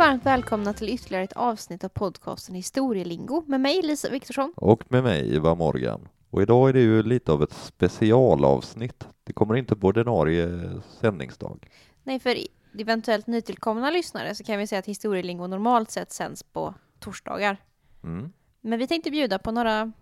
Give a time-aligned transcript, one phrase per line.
[0.00, 4.52] varmt välkomna till ytterligare ett avsnitt av podcasten Historielingo med mig Lisa Viktorsson.
[4.56, 6.08] Och med mig Ivar Morgan.
[6.30, 9.08] Och idag är det ju lite av ett specialavsnitt.
[9.24, 11.68] Det kommer inte på ordinarie sändningsdag.
[12.02, 12.36] Nej, för
[12.78, 17.56] eventuellt nytillkomna lyssnare så kan vi säga att Historielingo normalt sett sänds på torsdagar.
[18.02, 18.32] Mm.
[18.60, 19.92] Men vi tänkte bjuda på några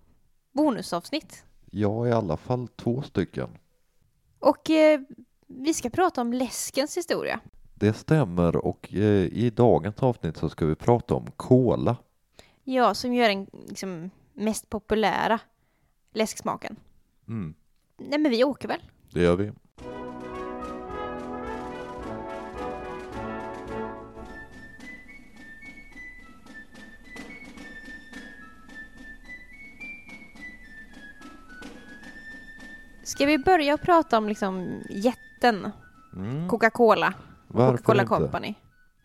[0.52, 1.44] bonusavsnitt.
[1.70, 3.48] Ja, i alla fall två stycken.
[4.38, 5.00] Och eh,
[5.46, 7.40] vi ska prata om läskens historia.
[7.80, 11.96] Det stämmer och eh, i dagens avsnitt så ska vi prata om kola.
[12.64, 15.40] Ja, som gör den liksom, mest populära
[16.12, 16.76] läsksmaken.
[17.28, 17.54] Mm.
[17.98, 18.80] Nej, men vi åker väl?
[19.12, 19.52] Det gör vi.
[33.04, 35.72] Ska vi börja prata om liksom jätten
[36.16, 36.48] Mm.
[36.48, 37.14] Coca-Cola?
[37.66, 38.06] Coca-Cola?
[38.06, 38.54] Company.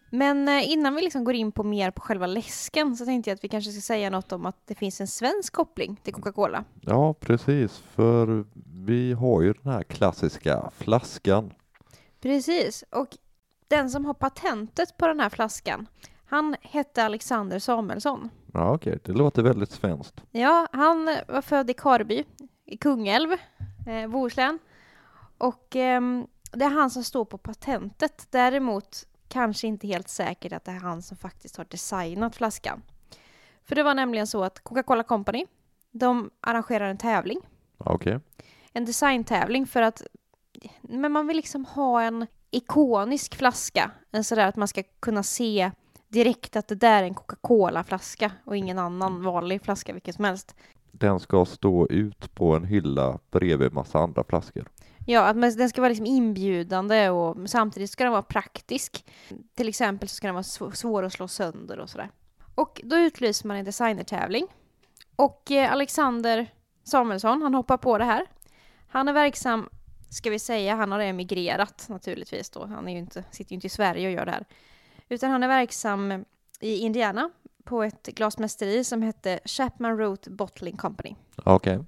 [0.10, 3.36] Men eh, innan vi liksom går in på mer på själva läsken så tänkte jag
[3.36, 6.64] att vi kanske ska säga något om att det finns en svensk koppling till Coca-Cola.
[6.82, 7.78] Ja, precis.
[7.78, 8.46] För
[8.86, 11.54] vi har ju den här klassiska flaskan.
[12.22, 13.08] Precis, och
[13.68, 15.88] den som har patentet på den här flaskan,
[16.26, 18.30] han hette Alexander Samuelsson.
[18.54, 19.00] Ja, okej.
[19.04, 20.24] Det låter väldigt svenskt.
[20.32, 22.24] Ja, han var född i Karby
[22.66, 23.32] i Kungälv,
[23.88, 24.60] eh, Bohuslän.
[25.38, 28.28] Och ehm, det är han som står på patentet.
[28.30, 32.82] Däremot kanske inte helt säkert att det är han som faktiskt har designat flaskan.
[33.66, 35.46] För det var nämligen så att Coca-Cola Company,
[35.92, 37.40] de arrangerar en tävling.
[37.78, 38.20] Okej.
[38.74, 40.04] En designtävling för att
[40.82, 43.92] men man vill liksom ha en ikonisk flaska.
[44.12, 45.72] En sådär att man ska kunna se
[46.08, 50.56] direkt att det där är en Coca-Cola-flaska och ingen annan vanlig flaska vilken som helst.
[50.92, 54.68] Den ska stå ut på en hylla bredvid massa andra flaskor.
[55.06, 59.06] Ja, att man- den ska vara liksom inbjudande och samtidigt ska den vara praktisk.
[59.56, 62.10] Till exempel så ska den vara sv- svår att slå sönder och sådär.
[62.56, 64.48] Och då utlyser man en designertävling.
[65.16, 66.48] Och eh, Alexander
[66.84, 68.26] Samuelsson, han hoppar på det här.
[68.88, 69.70] Han är verksam,
[70.10, 72.66] ska vi säga, han har emigrerat naturligtvis då.
[72.66, 74.46] Han är ju inte, sitter ju inte i Sverige och gör det här.
[75.10, 76.26] Utan han är verksam
[76.60, 77.30] i Indiana
[77.64, 81.16] på ett glasmästeri som hette Chapman Root Bottling Company.
[81.36, 81.54] Okej.
[81.78, 81.80] Okej.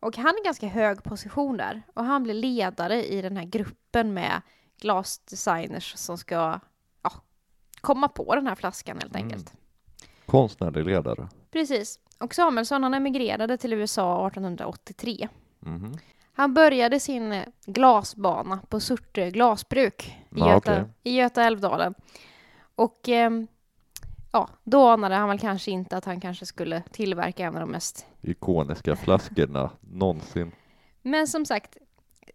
[0.00, 1.82] Och han är ganska hög position där.
[1.94, 4.42] Och han blir ledare i den här gruppen med
[4.80, 6.60] glasdesigners som ska
[7.02, 7.12] ja,
[7.80, 9.24] komma på den här flaskan helt Mm.
[9.26, 9.52] enkelt.
[10.26, 11.28] Konstnärlig ledare.
[11.50, 12.00] Precis.
[12.18, 15.28] Och Samuelsson han emigrerade till USA 1883.
[15.60, 15.98] Mhm.
[16.32, 20.84] Han började sin eh, glasbana på Surte glasbruk i, Ja, Göta, okej.
[21.02, 21.94] i Göta älvdalen.
[22.74, 23.46] Och ehm,
[24.32, 27.70] ja, då anade han väl kanske inte att han kanske skulle tillverka en av de
[27.70, 30.52] mest Ikoniska flaskorna någonsin.
[31.02, 31.76] Men som sagt,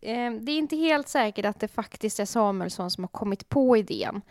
[0.01, 3.77] eh, det är inte helt säkert att det faktiskt är Samuelsson som har kommit på
[3.77, 4.21] idén.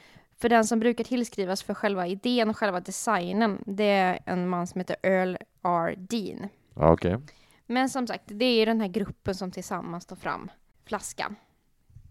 [0.40, 4.66] För den som brukar tillskrivas för själva idén och själva designen, det är en man
[4.66, 5.94] som heter Earl R.
[5.98, 6.48] Dean.
[6.74, 7.18] Ja, Okej.
[7.66, 10.50] Men som sagt, det är den här gruppen som tillsammans tar fram
[10.84, 11.36] flaskan.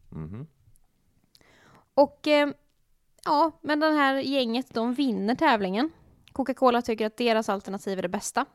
[0.10, 0.48] Mhm.
[1.94, 2.50] Och eh,
[3.26, 5.92] ja, men den här gänget, de vinner tävlingen.
[6.32, 8.46] Coca-Cola tycker att deras alternativ är det bästa.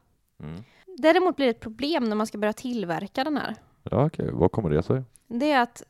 [0.43, 0.65] Mm.
[0.99, 3.55] Däremot blir det ett problem när man ska börja tillverka den här.
[3.83, 4.31] Ja, okej.
[4.33, 5.03] Vad kommer det sig?
[5.27, 5.83] Det är att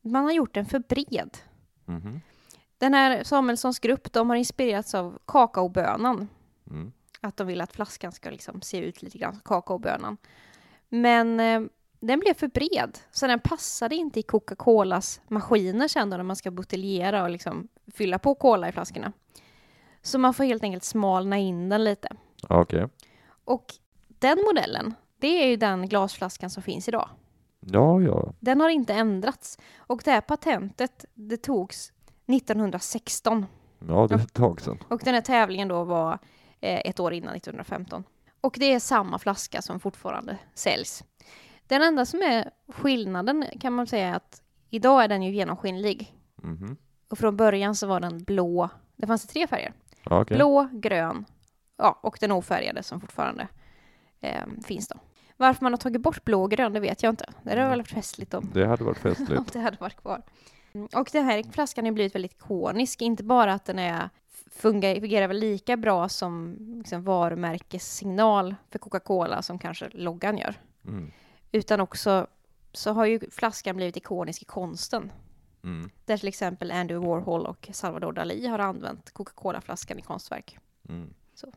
[0.00, 1.38] man har gjort den för bred.
[1.84, 2.20] Mhm.
[2.78, 6.28] Den här Samuelssons grupp, de har inspirerats av kakaobönan.
[6.70, 6.92] Mm.
[7.20, 10.16] Att de vill att flaskan ska liksom se ut lite grann som kakaobönan.
[10.88, 11.60] Men eh,
[12.00, 16.36] den blev för bred, så den passade inte i Coca-Colas maskiner sen då när man
[16.36, 19.12] ska buteljera och liksom fylla på cola i flaskorna.
[20.02, 22.08] Så man får helt enkelt smalna in den lite.
[22.48, 22.88] Okej.
[23.44, 23.74] Och
[24.08, 27.08] den modellen, det är ju den glasflaskan som finns idag.
[27.60, 28.32] Ja, ja.
[28.40, 29.58] Den har inte ändrats.
[29.76, 31.92] Och det här patentet, det togs
[32.26, 33.46] 1916.
[33.88, 34.78] Ja, det är ett tag sedan.
[34.88, 36.12] Och den här tävlingen då var
[36.60, 38.04] eh, ett år innan, 1915.
[38.40, 41.04] Och det är samma flaska som fortfarande säljs.
[41.66, 46.14] Den enda som är skillnaden kan man säga att idag är den ju genomskinlig.
[46.36, 46.76] Mhm.
[47.08, 48.68] Och från början så var den blå.
[48.96, 49.72] Det fanns tre färger.
[50.04, 50.36] Okej.
[50.36, 51.24] Blå, grön
[51.76, 53.48] ja, och den ofärgade som fortfarande
[54.20, 54.96] eh, finns då.
[55.36, 57.26] Varför man har tagit bort blå och grön, det vet jag inte.
[57.42, 59.52] Det hade väl varit festligt om Det hade varit om festligt.
[59.52, 60.22] det hade varit kvar.
[60.72, 64.10] Mm, Och den här flaskan har blivit väldigt ikonisk, inte bara att den är
[64.50, 70.54] fungerar, fungerar väl lika bra som liksom, varumärkessignal för Coca-Cola som kanske loggan gör.
[70.86, 71.10] Mm.
[71.52, 72.26] Utan också
[72.72, 75.12] så har ju flaskan blivit ikonisk i konsten.
[75.64, 75.90] Mm.
[76.04, 80.58] Där till exempel Andy Warhol och Salvador Dalí har använt Coca-Cola-flaskan i konstverk.
[80.88, 81.14] Mm.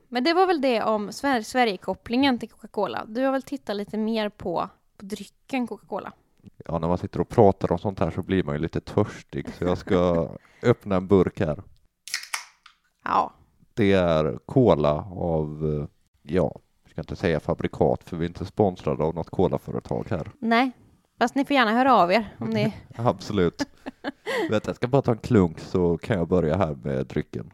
[0.07, 3.05] Men det var väl det om Sver- Sverigekopplingen till Coca-Cola.
[3.07, 6.11] Du har väl tittat lite mer på, på drycken Coca-Cola?
[6.65, 9.53] Ja, när man sitter och pratar om sånt här så blir man ju lite törstig,
[9.53, 10.29] så jag ska
[10.63, 11.63] öppna en burk här.
[13.03, 13.33] Ja,
[13.73, 15.87] Det är cola av, eh,
[16.21, 16.51] ja,
[16.83, 20.31] jag ska inte säga fabrikat för vi är inte sponsrade av något colaföretag här.
[20.39, 20.71] nej.
[21.21, 22.73] Fast ni får gärna höra av er om ni...
[22.95, 23.67] Absolut.
[24.49, 27.51] Vänta, jag ska bara ta en klunk så kan jag börja här med drycken.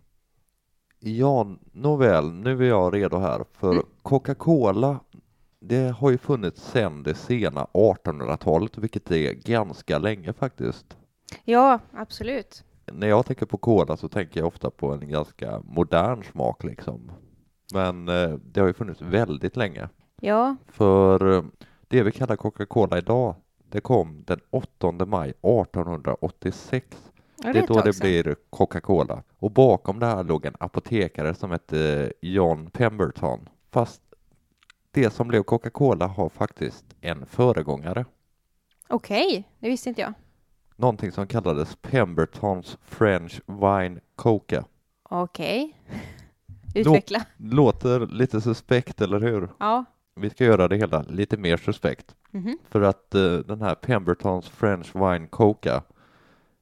[0.99, 3.85] Ja, nåväl, nu är jag redo här för Mm.
[4.01, 4.99] Coca-Cola
[5.59, 10.97] det har ju funnits sedan det sena 1800-talet, vilket är ganska länge faktiskt.
[11.43, 12.63] Ja, absolut.
[12.91, 17.11] När jag tänker på cola så tänker jag ofta på en ganska modern smak liksom.
[17.73, 19.89] Men eh, det har ju funnits väldigt länge.
[20.21, 21.43] Ja, För eh,
[21.87, 23.35] det vi kallar Coca-Cola idag,
[23.69, 27.11] det kom den 8 maj 1886.
[27.43, 29.23] ja Det är då det blir Coca-Cola.
[29.37, 33.49] Och bakom det här låg en apotekare som hette John Pemberton.
[33.71, 34.01] Fast
[34.91, 38.05] det som blev Coca-Cola har faktiskt en föregångare.
[38.89, 40.13] Okej, det visste inte jag.
[40.75, 44.65] Någonting som kallades Pembertons French Wine Coca.
[45.09, 45.81] Okej.
[46.75, 47.25] Utveckla.
[47.37, 49.49] Låter lite suspekt, eller hur?
[49.59, 49.85] Ja.
[50.17, 52.15] Vi ska göra det hela lite mer suspekt.
[52.31, 52.57] Mhm.
[52.69, 55.83] För att eh, den här Pembertons French Wine Coca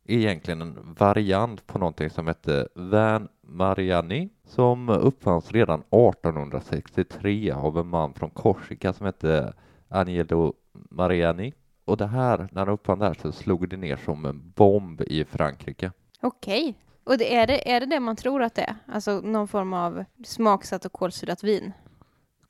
[0.08, 7.78] är egentligen en variant på någonting som hette Van Mariani som uppfanns redan 1863 av
[7.78, 9.54] en man från Korsika som hette
[9.90, 11.54] Agnello Mariani.
[11.86, 15.02] Och det här, när han uppfann det här så slog det ner som en bomb
[15.02, 15.92] i Frankrike.
[16.22, 16.78] Okej.
[17.04, 18.76] Och det, är, det, är det det man tror att det är?
[18.88, 21.74] Alltså någon form av smaksatt och kolsyrat vin?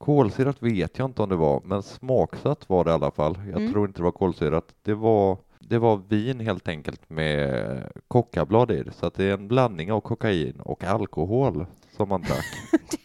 [0.06, 3.38] Kolsyrat vet jag inte om det var, men smaksatt var det i alla fall.
[3.52, 3.72] Jag Mm.
[3.74, 4.75] tror inte det var kolsyrat.
[4.84, 9.34] Det var, det var vin helt enkelt med kokablad i det, så att det är
[9.34, 11.66] en blandning av kokain och alkohol
[11.98, 12.46] som man drack.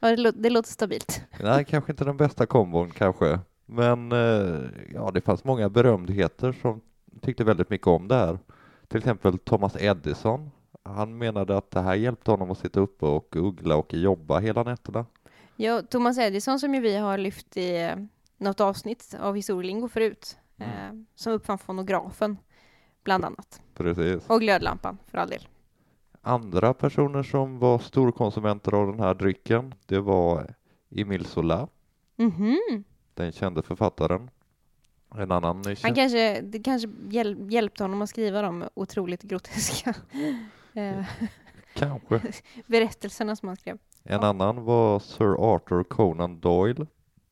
[0.00, 1.20] Ja, det, lå- det låter stabilt.
[1.42, 4.60] Nej, kanske inte den bästa kombon kanske, men eh,
[4.94, 6.80] ja, det fanns många berömdheter som
[7.20, 8.38] tyckte väldigt mycket om det här.
[8.88, 10.50] Till exempel Thomas Edison.
[10.82, 14.62] Han menade att det här hjälpte honom att sitta uppe och uggla och jobba hela
[14.62, 15.06] nätterna.
[15.60, 17.96] Ja, Thomas Edison som ju vi har lyft i eh,
[18.38, 20.70] något avsnitt av Historielingo förut, Mm.
[20.70, 22.36] eh, som uppfann fonografen,
[23.04, 23.62] bland annat.
[23.74, 24.26] Precis.
[24.30, 25.48] Och glödlampan, för all del.
[26.22, 30.54] Andra personer som var storkonsumenter av den här drycken, det var
[30.90, 31.68] Emile Zola,
[32.16, 32.84] Mhm.
[33.14, 34.30] den kände författaren.
[35.14, 35.96] En annan Han känd...
[35.96, 39.94] kanske, det kanske hjäl- hjälpte honom att skriva de otroligt groteska
[40.74, 41.04] eh,
[41.74, 42.20] kanske.
[42.66, 43.78] berättelserna som han skrev.
[44.10, 46.86] En annan var Sir Arthur Conan Doyle.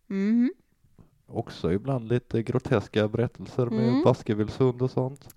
[0.07, 0.53] Mhm.
[1.27, 4.03] Också ibland lite groteska berättelser med Mm.
[4.05, 5.35] Baskervillshund och sånt.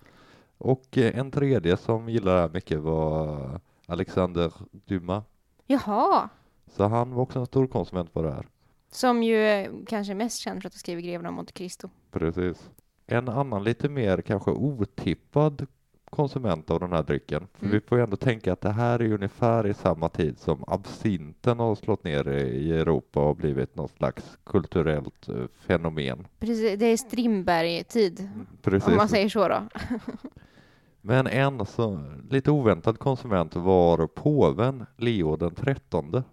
[0.58, 5.24] Och eh, en tredje som gillade det här mycket var Alexander Dumas.
[5.66, 6.30] Jaha,
[6.76, 8.48] Så han var också en storkonsument på det här.
[8.92, 11.90] som ju eh, kanske är mest känd för att ha skrivit Greven av Monte Cristo.
[12.12, 12.70] Precis.
[13.08, 15.68] En annan lite mer kanske otippad
[16.10, 17.48] konsument av den här drycken.
[17.54, 17.72] För Mm.
[17.80, 21.60] vi får ju ändå tänka att det här är ungefär i samma tid som absinten
[21.60, 25.36] har slått ner i Europa och blivit något slags kulturellt eh,
[25.68, 26.28] fenomen.
[26.40, 28.30] Precis, det är Strindberg-tid,
[28.62, 28.88] Precis.
[28.90, 29.62] om man säger så då.
[31.02, 36.24] Men en så, lite oväntad konsument var påven Leo den trettonde.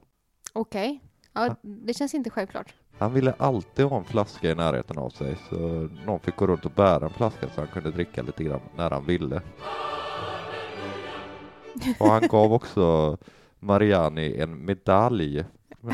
[0.53, 1.01] Okej.
[1.33, 2.75] Ja, det känns inte självklart.
[2.99, 6.65] Han ville alltid ha en flaska i närheten av sig så någon fick gå runt
[6.65, 9.41] och bära en flaska så han kunde dricka lite grann när han ville.
[11.99, 13.17] Och han gav också
[13.59, 15.45] Mariani en medalj,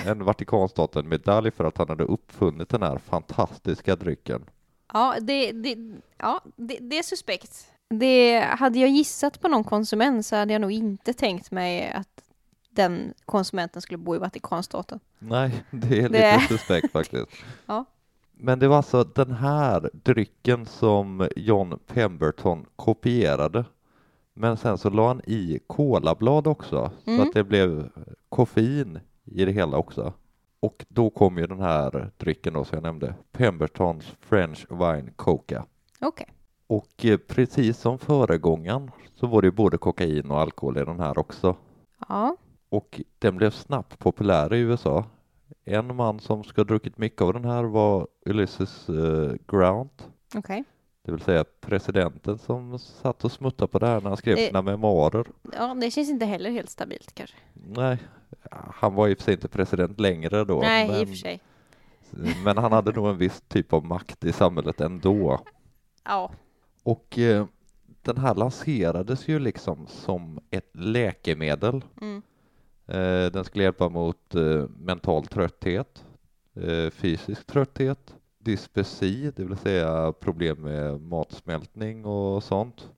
[0.06, 4.44] en Vatikanstaten en medalj för att han hade uppfunnit den här fantastiska drycken.
[4.92, 5.76] Ja, det, det,
[6.18, 7.66] ja det, det är suspekt.
[7.90, 12.22] Det, hade jag gissat på någon konsument så hade jag nog inte tänkt mig att
[12.74, 15.00] den konsumenten skulle bo i Vatikanstaten.
[15.18, 17.26] Nej, det är lite Det- suspekt faktiskt.
[17.66, 17.84] Ja.
[18.32, 23.64] Men det var alltså den här drycken som John Pemberton kopierade.
[24.34, 27.22] Men sen så la han i kolablad också, så Mm.
[27.28, 27.88] att det blev
[28.28, 30.12] koffein i det hela också.
[30.60, 35.64] Och då kom ju den här drycken då som jag nämnde, Pembertons French Wine Coca.
[36.00, 36.26] Okej.
[36.66, 41.18] Och eh, precis som föregångaren så var det både kokain och alkohol i den här
[41.18, 41.56] också.
[42.08, 42.36] Ja.
[42.72, 45.04] Och den blev snabbt populär i USA.
[45.64, 50.64] En man som ska ha druckit mycket av den här var Ulysses eh, Grant, Okej.
[51.02, 54.46] det vill säga presidenten som satt och smuttade på det här när han skrev Det-
[54.46, 55.26] sina memoarer.
[55.52, 57.36] Ja, det känns inte heller helt stabilt kanske.
[57.54, 57.98] Nej,
[58.50, 60.60] han var i och för sig inte president längre då.
[60.60, 61.40] Nej, men, i och för sig.
[62.44, 65.40] men han hade nog en viss typ av makt i samhället ändå.
[66.04, 66.32] Ja.
[66.82, 67.46] Och eh,
[68.02, 71.84] den här lanserades ju liksom som ett läkemedel.
[72.00, 72.22] Mm.
[72.86, 76.04] Eh, den skulle hjälpa mot eh, mental trötthet,
[76.54, 82.88] eh, fysisk trötthet, dyspepsi, det vill säga problem med matsmältning och sånt,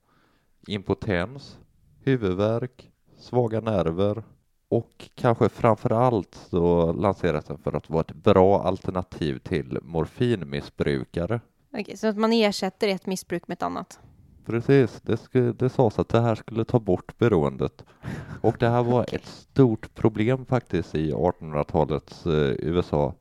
[0.67, 1.59] impotens,
[2.05, 4.23] huvudvärk, svaga nerver
[4.69, 11.41] Och kanske framför allt så lanseras den för att vara ett bra alternativ till morfinmissbrukare.
[11.73, 14.01] Okej, så att man ersätter ett missbruk med ett annat.
[14.47, 17.85] Precis, det, skulle, det sades att det här skulle ta bort beroendet.
[18.41, 19.19] Och det här var Okej.
[19.23, 23.15] ett stort problem faktiskt i 1800-talets eh, USA.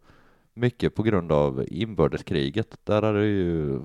[0.54, 2.78] Mycket på grund av inbördeskriget.
[2.84, 3.80] Där hade det ju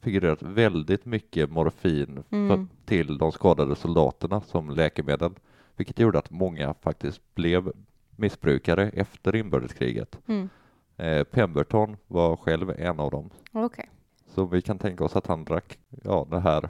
[0.00, 2.68] figurerat väldigt mycket morfin för, Mm.
[2.84, 5.32] till de skadade soldaterna som läkemedel.
[5.76, 7.72] Vilket gjorde att många faktiskt blev
[8.16, 10.18] missbrukare efter inbördeskriget.
[10.26, 10.48] Mm.
[10.96, 13.30] Eh, Pemberton var själv en av dem.
[13.52, 13.90] Okej.
[14.34, 16.68] Så vi kan tänka oss att han drack, ja, det här,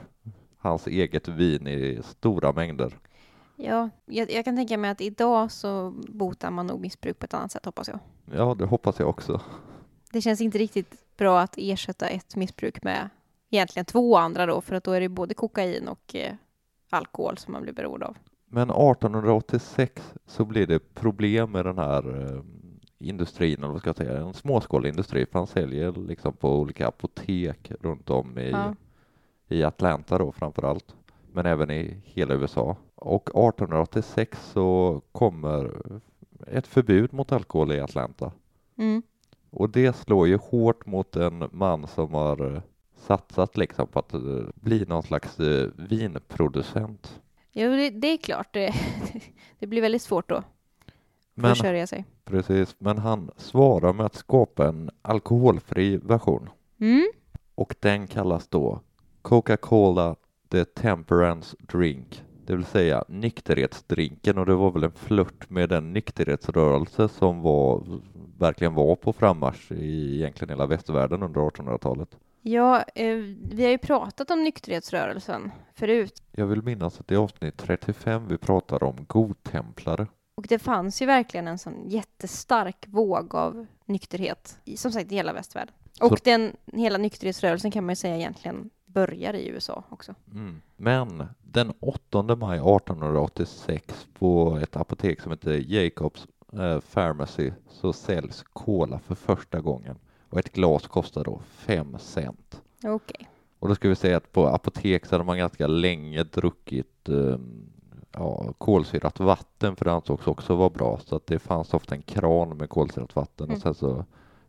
[0.57, 2.97] hans eget vin i stora mängder.
[3.55, 7.33] Ja, jag, jag kan tänka mig att idag så botar man nog missbruk på ett
[7.33, 7.99] annat sätt hoppas jag.
[8.35, 9.41] Ja, det hoppas jag också.
[10.11, 13.09] Det känns inte riktigt bra att ersätta ett missbruk med
[13.49, 16.33] egentligen två andra då, för att då är det både kokain och eh,
[16.89, 18.17] alkohol som man blir beroende av.
[18.45, 22.43] Men 1886 så blir det problem med den här eh,
[23.03, 26.87] industrin, eller vad ska jag säga, en småskalig industri, för han säljer liksom på olika
[26.87, 28.75] apotek runt om i, Ja.
[29.47, 30.95] i Atlanta då framför allt,
[31.31, 32.75] men även i hela USA.
[32.95, 35.71] Och 1886 så kommer
[36.47, 38.31] ett förbud mot alkohol i Atlanta.
[38.77, 39.01] Mm.
[39.49, 42.61] Och det slår ju hårt mot en man som har eh,
[42.95, 44.19] satsat liksom på att eh,
[44.55, 47.21] bli någon slags eh, vinproducent.
[47.51, 48.53] Jo, det, det är klart.
[48.53, 48.73] Det,
[49.59, 50.43] det blir väldigt svårt då.
[51.33, 52.05] Men, Försörja sig.
[52.25, 56.49] Precis, men han svarar med att skapa en alkoholfri version.
[56.79, 57.07] Mm.
[57.55, 58.79] Och den kallas då
[59.21, 60.15] Coca-Cola
[60.51, 62.23] The Temperance Drink.
[62.45, 67.83] Det vill säga nykterhetsdrinken och det var väl en flört med den nykterhetsrörelse som var,
[68.37, 72.17] verkligen var på frammarsch i egentligen hela västvärlden under 1800-talet.
[72.41, 73.17] Ja, eh,
[73.51, 76.23] vi har ju pratat om nykterhetsrörelsen förut.
[76.31, 80.07] Jag vill minnas att i avsnitt 35 vi pratar om godtemplare.
[80.35, 85.15] Och det fanns ju verkligen en sån jättestark våg av nykterhet, i, som sagt, i
[85.15, 85.75] hela västvärlden.
[86.01, 90.15] Och Så- den hela nykterhetsrörelsen kan man ju säga egentligen börjar i USA också.
[90.31, 90.61] Mm.
[90.77, 98.43] Men den 8 maj 1886 på ett apotek som heter Jacobs eh, Pharmacy så säljs
[98.53, 99.95] cola för första gången
[100.29, 102.61] och ett glas kostar då 5 cent.
[102.83, 103.29] Okej.
[103.59, 107.37] Och då ska vi säga att på apotek så hade man ganska länge druckit eh,
[108.13, 112.01] ja, kolsyrat vatten för det ansågs också vara bra så att det fanns ofta en
[112.01, 113.55] kran med kolsyrat vatten Mm.
[113.55, 114.05] och sen så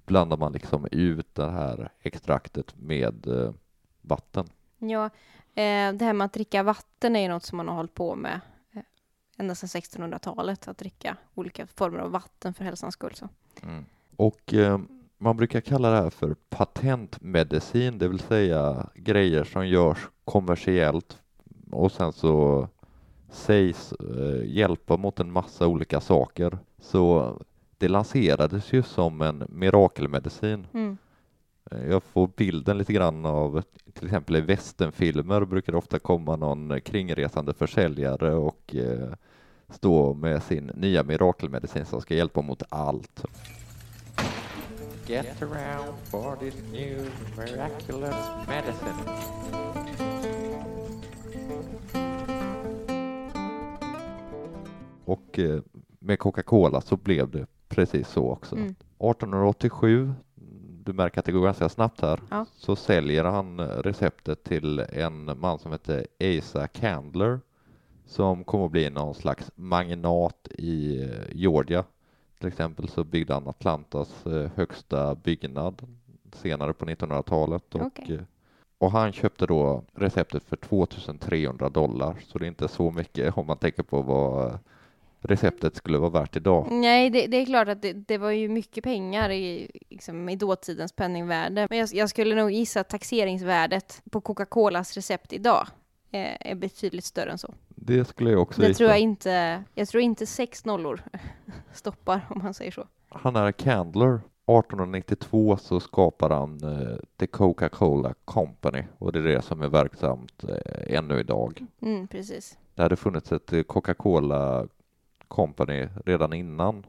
[0.06, 3.52] blandar man liksom ut det här extraktet med eh,
[4.02, 4.46] vatten.
[4.78, 5.04] Ja,
[5.54, 8.14] eh, det här med att dricka vatten är ju något som man har hållit på
[8.14, 8.40] med
[8.72, 8.82] eh,
[9.38, 13.14] ända sedan 1600-talet, att dricka olika former av vatten för hälsans skull.
[13.14, 13.28] Så.
[13.62, 13.84] Mm.
[14.16, 14.78] Och eh,
[15.18, 21.18] man brukar kalla det här för patentmedicin, det vill säga grejer som görs kommersiellt
[21.70, 22.68] och sen så
[23.34, 26.58] sägs eh, hjälpa mot en massa olika saker.
[26.78, 27.32] Så
[27.78, 30.66] det lanserades ju som en mirakelmedicin.
[30.74, 30.96] Mm.
[31.70, 33.62] Eh, Jag får bilden lite grann av
[33.92, 39.08] till exempel i västernfilmer brukar det ofta komma någon kringresande försäljare och eh,
[39.68, 43.24] stå med sin nya mirakelmedicin som ska hjälpa mot allt.
[45.06, 48.16] Get around for this new miraculous
[48.48, 48.94] medicine.
[55.04, 55.60] Och eh,
[55.98, 58.56] med Coca-Cola så blev det precis så också.
[58.56, 58.74] Mm.
[58.98, 60.12] 1887,
[60.84, 62.46] du märker att det går ganska snabbt här, Ja.
[62.56, 67.40] så säljer han receptet till en man som heter Asa Candler
[68.06, 71.84] som kommer att bli någon slags magnat i eh, Georgia.
[72.38, 75.82] Till exempel så byggde han Atlantas eh, högsta byggnad
[76.32, 78.20] senare på 1900-talet och, eh,
[78.78, 83.46] och han köpte då receptet för 2300 dollar så det är inte så mycket om
[83.46, 84.58] man tänker på vad
[85.24, 86.68] receptet skulle vara värt idag.
[86.70, 90.36] Nej, det, det är klart att det, det var ju mycket pengar i, liksom, i
[90.36, 91.66] dåtidens penningvärde.
[91.70, 95.66] Men jag, jag skulle nog gissa att taxeringsvärdet på Coca-Colas recept idag
[96.10, 97.54] är, är betydligt större än så.
[97.68, 98.78] Det skulle jag också Det gissa.
[98.78, 101.00] tror jag inte, jag tror inte sex nollor
[101.72, 102.84] stoppar om man säger så.
[103.08, 104.20] Han är Candler.
[104.46, 110.44] 1892 så skapar han eh, The Coca-Cola Company och det är det som är verksamt
[110.48, 111.64] eh, ännu idag.
[111.82, 112.58] Mm, precis.
[112.74, 114.66] Det hade funnits ett eh, Coca-Cola
[115.28, 116.86] Company redan innan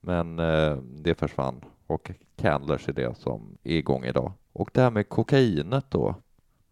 [0.00, 4.32] men eh, det försvann och Candlers är det som är igång idag.
[4.52, 6.14] Och det här med kokainet då,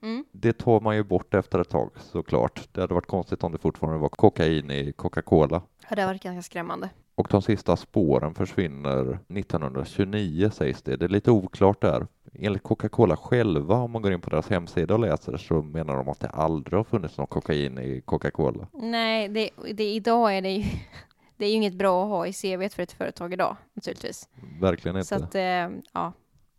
[0.02, 0.24] Mm.
[0.32, 2.68] det tar man ju bort efter ett tag såklart.
[2.72, 5.62] Det hade varit konstigt om det fortfarande var kokain i Coca-Cola.
[5.88, 6.90] Ja, det har varit ganska skrämmande.
[7.16, 10.96] Och de sista spåren försvinner 1929 sägs det.
[10.96, 12.06] Det är lite oklart där.
[12.32, 16.08] Enligt Coca-Cola själva, om man går in på deras hemsida och läser, så menar de
[16.08, 18.66] att det aldrig har funnits någon kokain i Coca-Cola.
[18.72, 20.62] Nej, det, det, idag är det ju
[21.36, 24.28] det är ju inget bra att ha i CV för ett företag idag naturligtvis.
[24.60, 25.08] Verkligen inte.
[25.08, 26.12] Så att, eh, ja.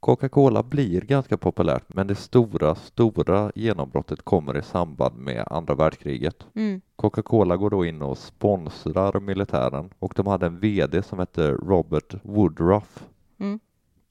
[0.08, 6.48] Coca-Cola blir ganska populärt, men det stora, stora genombrottet kommer i samband med andra världskriget.
[6.56, 6.82] Mm.
[6.96, 12.16] Coca-Cola går då in och sponsrar militären och de hade en VD som hette Robert
[12.24, 13.04] Woodruff
[13.40, 13.60] Mm.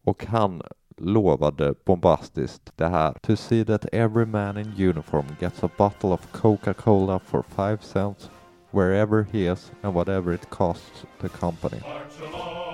[0.05, 0.63] och han
[0.97, 3.13] lovade bombastiskt det här.
[3.13, 8.31] To see that every man in uniform gets a bottle of Coca-Cola for five cents
[8.71, 11.81] wherever he is and whatever it costs the company.
[11.81, 12.66] March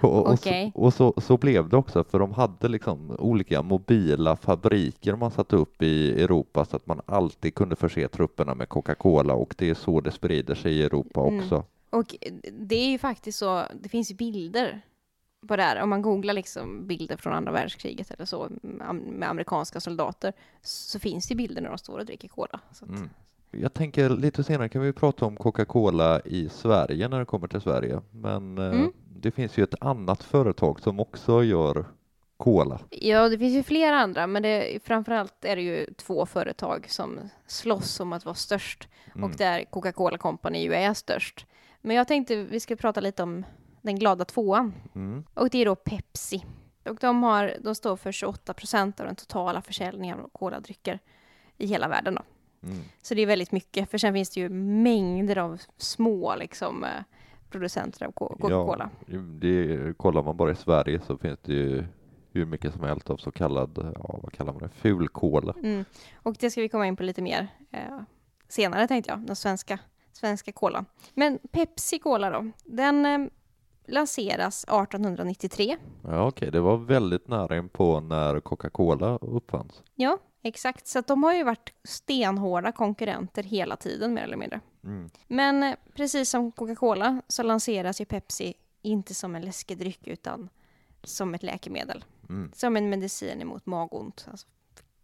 [0.06, 0.72] Och, och, Okej.
[0.74, 5.30] så, och så, så blev det också för de hade liksom olika mobila fabriker man
[5.30, 9.70] satte upp i Europa så att man alltid kunde förse trupperna med Coca-Cola och det
[9.70, 11.38] är så det sprider sig i Europa Mm.
[11.38, 11.64] också.
[11.90, 12.16] Och
[12.52, 14.80] det är ju faktiskt så, det finns ju bilder
[15.48, 15.82] på det här.
[15.82, 18.48] Om man googlar liksom bilder från andra världskriget eller så
[19.06, 22.60] med amerikanska soldater så finns det bilder när de står och dricker cola.
[22.72, 23.08] Så att, Mm.
[23.50, 27.60] Jag tänker lite senare kan vi prata om Coca-Cola i Sverige när det kommer till
[27.60, 28.00] Sverige.
[28.10, 28.92] Men eh, Mm.
[29.16, 31.84] det finns ju ett annat företag som också gör
[32.36, 32.80] cola.
[32.90, 37.18] Ja, det finns ju flera andra, men det, framförallt är det ju två företag som
[37.46, 39.24] slåss om att vara störst Mm.
[39.24, 41.46] och där Coca-Cola Company ju är störst.
[41.80, 43.44] Men jag tänkte vi ska prata lite om
[43.82, 45.24] den glada tvåan Mm.
[45.34, 46.44] och det är då Pepsi.
[46.88, 50.98] Och de, har, de står för 28 procent av den totala försäljningen av koladrycker
[51.58, 52.14] i hela världen.
[52.14, 52.22] Då.
[52.62, 52.76] Mm.
[53.02, 56.90] Så det är väldigt mycket, för sen finns det ju mängder av små liksom, eh,
[57.50, 58.90] producenter av Co- Coca-Cola.
[59.06, 61.84] Ja, det, kollar man bara i Sverige så finns det ju
[62.32, 65.54] hur mycket som helst av så kallad, ja, vad kallar man det, fulkola.
[65.62, 65.84] Mm.
[66.22, 68.00] Och det ska vi komma in på lite mer eh,
[68.48, 69.78] senare tänkte jag, den svenska,
[70.12, 70.86] svenska kolan.
[71.14, 73.18] Men Pepsi Cola då, den eh,
[73.86, 75.76] lanseras 1893.
[76.04, 79.82] Ja, okej, det var väldigt nära på när Coca-Cola uppfanns.
[79.94, 80.86] Ja, exakt.
[80.86, 84.60] Så att de har ju varit stenhårda konkurrenter hela tiden mer eller mindre.
[84.84, 85.10] Mm.
[85.26, 90.48] Men eh, precis som Coca-Cola så lanseras ju Pepsi inte som en läskedryck utan
[91.02, 92.04] som ett läkemedel.
[92.28, 92.50] Mm.
[92.54, 94.46] Som en medicin emot magont, alltså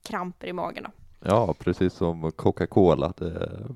[0.02, 0.84] kramper i magen.
[0.84, 0.90] Då.
[1.28, 3.12] Ja, precis som Coca-Cola,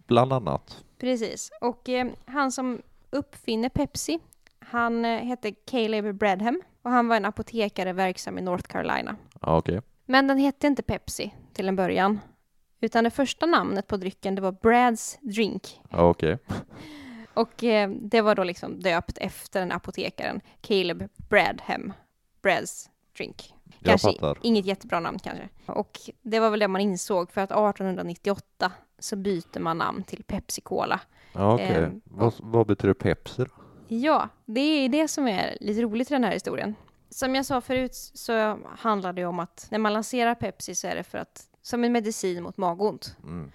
[0.07, 0.85] bland annat.
[0.99, 1.51] Precis.
[1.61, 4.19] Och eh, han som uppfinner Pepsi,
[4.59, 9.17] han eh, hette Caleb Bradham och han var en apotekare verksam i North Carolina.
[9.41, 9.81] Okej.
[10.07, 12.21] Men den hette inte Pepsi till en början,
[12.81, 15.81] utan det första namnet på drycken det var Brads Drink.
[15.91, 16.39] Okej.
[17.35, 21.93] Och eh, det var då liksom döpt efter den apotekaren, Caleb Bradham.
[22.43, 23.55] Brads Drink.
[23.85, 25.49] Kanske inget jättebra namn kanske.
[25.67, 30.25] Och det var väl det man insåg för att 1898 så byter man namn till
[30.25, 31.01] Pepsi Cola.
[31.33, 31.85] Ja, okej.
[31.85, 33.51] Ehm, vad, vad betyder Pepsi då?
[33.89, 36.75] Ja, det är det som är lite roligt i den här historien.
[37.11, 40.95] Som jag sa förut så handlar det om att när man lanserar Pepsi så är
[40.97, 43.17] det för att som en medicin mot magont.
[43.23, 43.51] Mm.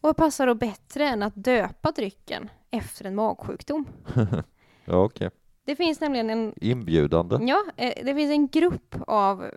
[0.00, 3.84] Och passar då bättre än att döpa drycken efter en magsjukdom?
[4.84, 5.30] Ja, okej.
[5.64, 7.38] Det finns nämligen en, Inbjudande.
[7.40, 9.50] ja, eh, det finns en grupp av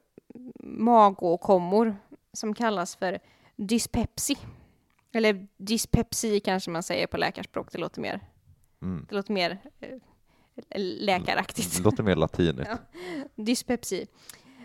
[0.63, 1.95] magåkommor
[2.33, 3.19] som kallas för
[3.55, 4.37] dyspepsi.
[5.13, 8.19] Eller dyspepsi kanske man säger på läkarspråk, det låter mer,
[8.81, 9.05] Mm.
[9.09, 9.89] det låter mer eh,
[10.75, 11.77] läkaraktigt.
[11.77, 12.69] Det låter mer latinigt.
[12.69, 12.77] Ja.
[13.35, 14.07] Dyspepsi.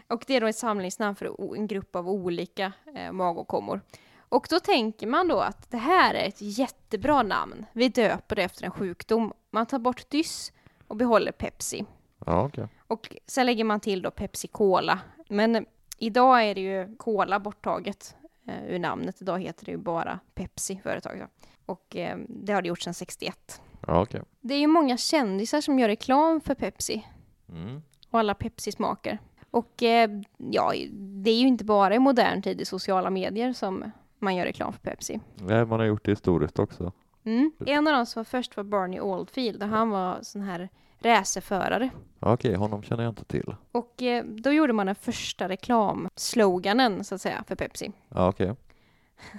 [0.09, 3.81] Och det är då ett samlingsnamn för en grupp av olika eh, magåkommor.
[4.29, 7.66] Och då tänker man då att det här är ett jättebra namn.
[7.72, 9.33] Vi döper det efter en sjukdom.
[9.51, 10.53] Man tar bort dys
[10.87, 11.85] och behåller Pepsi.
[12.27, 12.68] Ja, okej.
[12.87, 14.98] Och sen lägger man till då Pepsi Cola.
[15.29, 15.66] Men
[15.98, 19.22] idag är det ju Cola borttaget eh, ur namnet.
[19.22, 21.31] Idag heter det ju bara Pepsi, företaget.
[21.66, 23.61] Och eh, det har det gjort sedan 61.
[23.86, 24.22] Ja, okej.
[24.40, 27.06] Det är ju många kändisar som gör reklam för Pepsi
[27.52, 27.82] Mm.
[28.10, 29.18] och alla Pepsi-smaker.
[29.50, 33.90] Och eh, ja, det är ju inte bara i modern tid i sociala medier som
[34.18, 35.20] man gör reklam för Pepsi.
[35.34, 36.92] Nej, man har gjort det historiskt också.
[37.24, 37.52] Mm.
[37.66, 40.68] En av dem som var först var Barney Oldfield och han var sån här
[41.00, 41.90] racerförare.
[42.20, 43.54] Okej, honom känner jag inte till.
[43.72, 47.92] Och eh, då gjorde man den första reklamsloganen så att säga för Pepsi.
[48.08, 48.54] Ja, okej.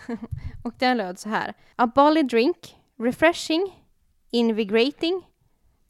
[0.64, 1.54] Och den löd så här.
[1.76, 3.86] A bolly drink, refreshing,
[4.32, 5.22] invigorating,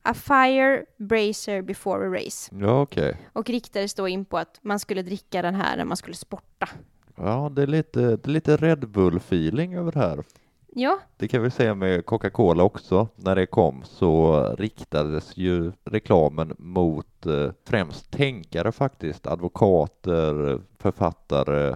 [0.03, 2.55] a fire bracer before a race.
[2.59, 3.17] Ja, okej.
[3.33, 6.69] Och riktades då in på att man skulle dricka den här när man skulle sporta.
[7.15, 10.23] Ja, det är lite, det är lite Red Bull-feeling över det här.
[10.73, 13.07] Ja, Det kan vi säga med Coca-Cola också.
[13.15, 21.75] När det kom så riktades ju reklamen mot eh, främst tänkare faktiskt, advokater, författare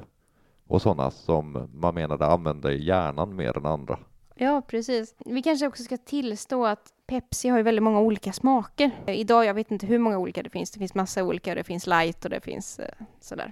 [0.67, 3.99] och sådana som man menade använde hjärnan mer än andra.
[4.35, 5.15] Ja, precis.
[5.25, 8.91] Vi kanske också ska tillstå att Pepsi har ju väldigt många olika smaker.
[9.07, 10.71] Idag, jag vet inte hur många olika det finns.
[10.71, 11.55] Det finns massa olika.
[11.55, 12.87] Det finns light och det finns eh,
[13.19, 13.51] sådär.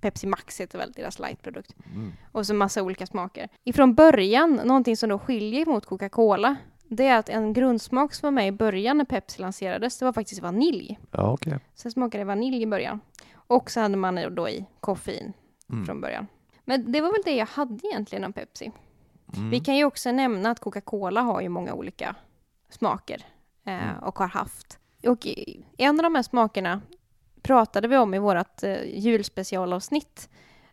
[0.00, 1.74] Pepsi Max heter väl deras lightprodukt.
[1.94, 2.12] Mm.
[2.32, 3.48] Och så massa olika smaker.
[3.64, 6.56] Ifrån början, någonting som då skiljer mot Coca-Cola,
[6.88, 10.12] det är att en grundsmak som var med i början när Pepsi lanserades, det var
[10.12, 10.98] faktiskt vanilj.
[11.10, 11.38] Ja.
[11.74, 13.00] Så det smakade vanilj i början.
[13.34, 15.32] Och så hade man då i koffein
[15.72, 15.86] Mm.
[15.86, 16.26] från början.
[16.64, 18.72] Men det var väl det jag hade egentligen om Pepsi.
[19.36, 19.50] Mm.
[19.50, 22.14] Vi kan ju också nämna att Coca-Cola har ju många olika
[22.70, 23.26] smaker
[23.66, 23.98] eh, Mm.
[24.02, 24.78] och har haft.
[25.06, 25.26] Och
[25.78, 26.80] en av de här smakerna
[27.42, 30.28] pratade vi om i vårt eh, julspecialavsnitt,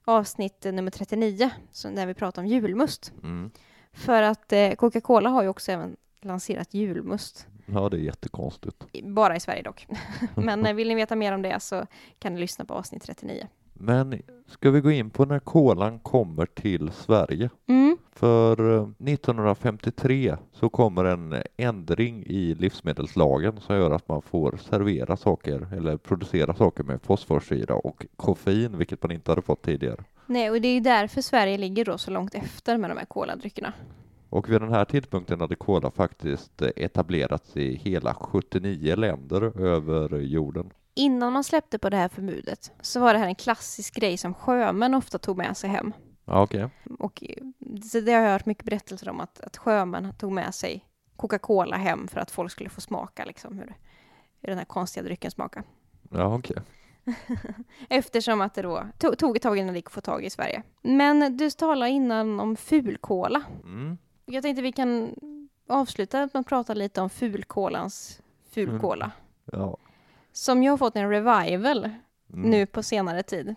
[0.06, 3.14] avsnitt nummer 39, så när vi pratade om julmust.
[3.24, 3.52] Mm.
[3.94, 7.48] För att eh, Coca-Cola har ju också även lanserat julmust.
[7.66, 8.86] Ja, det är jättekonstigt.
[9.04, 9.88] Bara i Sverige dock.
[10.36, 11.86] Men eh, vill ni veta mer om det så
[12.20, 13.48] kan ni lyssna på avsnitt 39.
[13.80, 17.50] Men ska vi gå in på när kolan kommer till Sverige?
[17.68, 17.98] Mm.
[18.12, 25.18] För eh, 1953 så kommer en ändring i livsmedelslagen som gör att man får servera
[25.18, 30.04] saker eller producera saker med fosforsyra och koffein, vilket man inte hade fått tidigare.
[30.26, 33.74] Nej, och det är därför Sverige ligger då så långt efter med de här koladryckerna.
[34.30, 40.20] Och vid den här tidpunkten hade kola faktiskt eh, etablerats i hela 79 länder över
[40.20, 40.70] jorden.
[40.98, 44.34] Innan man släppte på det här förbudet så var det här en klassisk grej som
[44.34, 45.94] sjömän ofta tog med sig hem.
[46.26, 46.70] Ja, okej.
[47.00, 47.44] Och eh,
[47.84, 51.78] så det har jag hört mycket berättelser om att, att sjömän tog med sig Coca-Cola
[51.78, 53.76] hem för att folk skulle få smaka liksom hur,
[54.42, 55.64] hur den här konstiga drycken smakar.
[56.12, 56.58] Ja, okej.
[57.90, 60.30] Eftersom att det då tog, tog ett tag innan det gick att få tag i
[60.30, 60.64] Sverige.
[60.82, 63.44] Men du talade innan om fulkola.
[63.64, 63.98] Mm.
[64.26, 65.16] Jag tänkte vi kan
[65.68, 69.12] avsluta med att prata lite om fulkolans fulkola.
[69.52, 69.78] Ja.
[70.38, 71.90] Som ju har fått en revival
[72.34, 72.50] Mm.
[72.50, 73.56] nu på senare tid.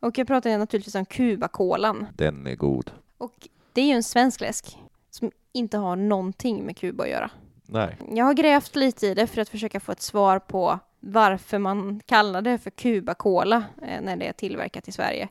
[0.00, 2.06] Och jag pratar naturligtvis om Cuba-kolan.
[2.14, 2.90] Den är god.
[3.18, 4.78] Och det är ju en svensk läsk
[5.10, 7.30] som inte har någonting med Kuba att göra.
[7.66, 7.96] Nej.
[8.14, 12.00] Jag har grävt lite i det för att försöka få ett svar på varför man
[12.06, 15.28] kallar det för Cuba-cola eh, när det är tillverkat i Sverige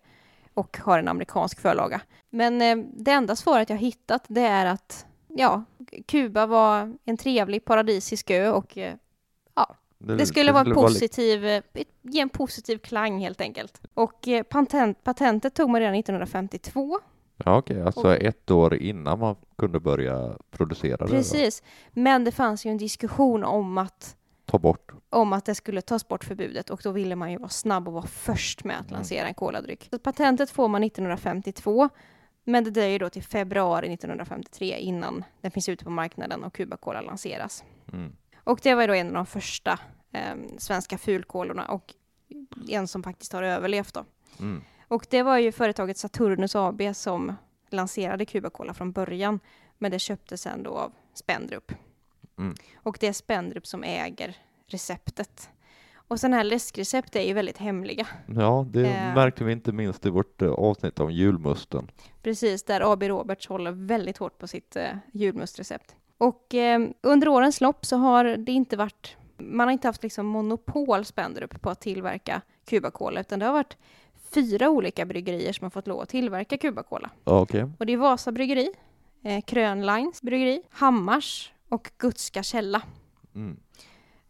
[0.54, 2.02] och har en amerikansk förlaga.
[2.30, 5.64] Men eh, det enda svaret jag hittat det är att ja,
[6.06, 8.78] Kuba var en trevlig paradisisk ö och
[10.10, 11.64] eh, det skulle vara li- positiv, eh,
[12.02, 13.82] ge en positiv klang helt enkelt.
[13.94, 17.00] Och eh, patent, patentet tog man redan 1952
[17.46, 17.82] Ja, okej.
[17.82, 21.04] Alltså Och- ett år innan man kunde börja producera det.
[21.06, 21.10] då.
[21.10, 21.64] Precis.
[21.92, 24.92] Men det fanns ju en diskussion om att, Ta bort.
[25.10, 27.94] om att det skulle tas bort förbudet och då ville man ju vara snabb och
[27.94, 28.94] vara först med att Mm.
[28.94, 29.88] lansera en koladryck.
[29.92, 31.90] Så patentet får man 1952
[32.44, 36.78] men det dröjer då till februari 1953 innan den finns ute på marknaden och Cuba
[36.78, 37.64] Cola lanseras.
[37.94, 38.12] Mm.
[38.50, 39.80] Och det var då en av de första
[40.12, 41.94] eh, svenska fulkolorna och
[42.70, 44.06] en som faktiskt har överlevt då.
[44.40, 44.62] Mm.
[44.88, 47.36] Och det var ju företaget Saturnus AB som
[47.70, 49.40] lanserade Cuba Cola från början.
[49.78, 51.72] Men det köptes sen då av Spendrup.
[52.38, 52.56] Mm.
[52.76, 55.50] Och det är Spendrup som äger receptet.
[55.96, 58.08] Och sådana här läskrecept är ju väldigt hemliga.
[58.28, 59.14] Ja, det Eh.
[59.16, 61.92] märkte vi inte minst i vårt eh, avsnitt om julmusten.
[62.24, 65.96] Precis, där AB Roberts håller väldigt hårt på sitt eh, julmustrecept.
[66.20, 70.26] Och eh, under årens lopp så har det inte varit, man har inte haft liksom
[70.26, 73.78] monopol Spendrup på att tillverka Cuba Cola, utan det har varit
[74.32, 77.10] fyra olika bryggerier som har fått lov att tillverka Cuba Cola.
[77.24, 77.66] Ja, okej.
[77.80, 78.70] Och det är Vasa bryggeri,
[79.24, 82.82] eh, Krönlines bryggeri, Hammars och Gutska källa.
[83.36, 83.60] Mm.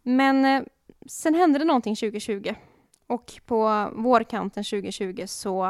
[0.02, 0.62] Men eh,
[1.06, 2.54] sen hände det någonting 2020
[3.06, 5.64] och på vårkanten 2020 så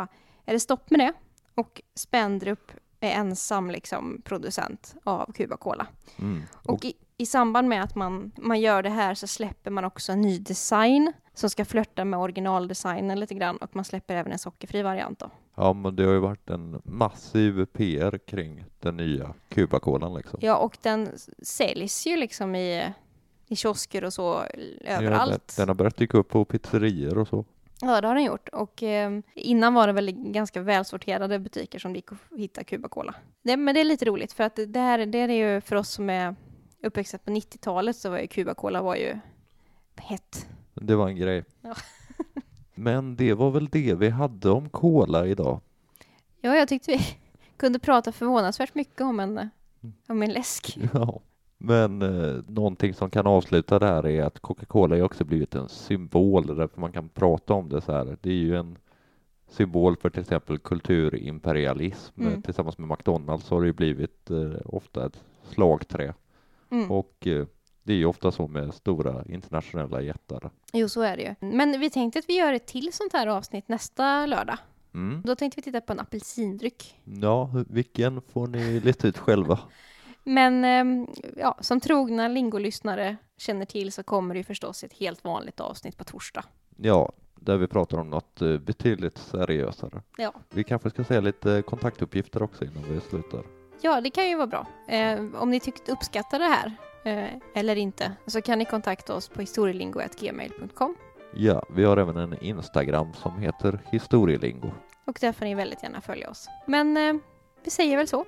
[0.45, 1.13] är det stopp med det
[1.55, 5.87] och Spendrup är ensam liksom producent av Cuba Cola.
[6.19, 6.43] Mm.
[6.53, 10.13] Och i, i samband med att man, man gör det här så släpper man också
[10.13, 14.39] en ny design som ska flörta med originaldesignen lite grann och man släpper även en
[14.39, 15.31] sockerfri variant då.
[15.55, 20.39] Ja, men det har ju varit en massiv PR kring den nya Cuba-kolan liksom.
[20.43, 21.09] Ja, och den
[21.43, 22.95] säljs ju liksom i,
[23.47, 24.43] i kiosker och så
[24.81, 25.33] överallt.
[25.33, 27.45] Ja, den, den har börjat dyka upp på pizzerior och så.
[27.81, 28.49] Ja, det har den gjort.
[28.49, 32.89] Och eh, innan var det väl ganska välsorterade butiker som det gick att hitta Cuba
[32.89, 33.15] Cola.
[33.43, 35.89] Det, men det är lite roligt för att det här det är ju för oss
[35.89, 36.37] som är
[36.83, 39.19] uppväxta på 90-talet så var ju Cuba Cola var ju
[39.97, 40.49] hett.
[40.75, 41.45] Det var en grej.
[41.61, 41.75] Ja.
[42.75, 45.61] Men det var väl det vi hade om kola idag.
[46.41, 47.01] Ja, jag tyckte vi
[47.57, 49.51] kunde prata förvånansvärt mycket om en,
[50.09, 50.79] om en läsk.
[50.95, 51.21] Ja.
[51.63, 55.69] Men eh, någonting som kan avsluta det här är att Coca-Cola har också blivit en
[55.69, 58.17] symbol därför man kan prata om det så här.
[58.21, 58.79] Det är ju en
[59.49, 62.21] symbol för till exempel kulturimperialism.
[62.21, 62.43] Mm.
[62.43, 66.15] Tillsammans med McDonalds har det ju blivit eh, ofta ett slagträ.
[66.71, 66.91] Mm.
[66.91, 67.47] Och eh,
[67.83, 70.51] det är ju ofta så med stora internationella jättar.
[70.73, 71.35] Jo, så är det ju.
[71.53, 74.59] Men vi tänkte att vi gör ett till sånt här avsnitt nästa lördag.
[74.95, 75.23] Mm.
[75.25, 77.01] Då tänkte vi titta på en apelsindryck.
[77.05, 79.59] Ja, vilken får ni lista ut själva?
[80.25, 81.07] Men ehm,
[81.37, 85.97] ja, som trogna Lingo-lyssnare känner till så kommer det ju förstås ett helt vanligt avsnitt
[85.97, 86.45] på torsdag.
[86.77, 90.03] Ja, där vi pratar om något eh, betydligt seriösare.
[90.17, 90.33] Ja.
[90.51, 93.43] Vi kanske ska säga lite kontaktuppgifter också innan vi slutar.
[93.83, 94.67] Ja, det kan ju vara bra.
[94.89, 96.73] Eh, om ni tyckte uppskattar det här
[97.05, 100.97] eh, eller inte så kan ni kontakta oss på historielingo.gmail.com
[101.35, 104.71] Ja, vi har även en Instagram som heter historielingo.
[105.05, 106.49] och där får ni väldigt gärna följa oss.
[106.67, 107.15] Men eh,
[107.65, 108.25] vi säger väl så.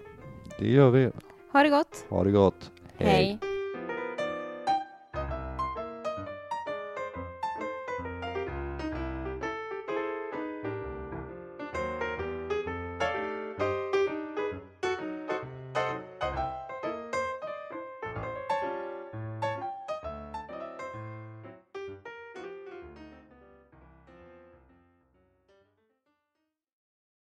[0.58, 1.10] Det gör vi.
[1.52, 2.04] Ha det gott.
[2.08, 2.70] Ha det gott.
[2.98, 3.38] Hej.